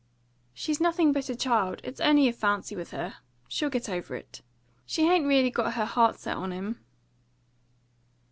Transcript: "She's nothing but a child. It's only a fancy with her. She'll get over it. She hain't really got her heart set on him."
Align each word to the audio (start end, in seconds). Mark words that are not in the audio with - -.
"She's 0.55 0.81
nothing 0.81 1.13
but 1.13 1.29
a 1.29 1.35
child. 1.35 1.79
It's 1.83 2.01
only 2.01 2.27
a 2.27 2.33
fancy 2.33 2.75
with 2.75 2.89
her. 2.89 3.17
She'll 3.47 3.69
get 3.69 3.87
over 3.87 4.15
it. 4.15 4.41
She 4.83 5.05
hain't 5.05 5.27
really 5.27 5.51
got 5.51 5.75
her 5.75 5.85
heart 5.85 6.17
set 6.17 6.37
on 6.37 6.51
him." 6.51 6.79